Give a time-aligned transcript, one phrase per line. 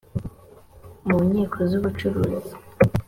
[1.07, 2.53] mu nkiko z ubucuruzi